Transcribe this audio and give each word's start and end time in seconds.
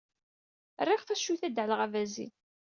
Rriɣ 0.83 1.01
taccuyt 1.03 1.41
ad 1.47 1.57
ɛelleɣ 1.61 1.79
abazin. 1.85 2.33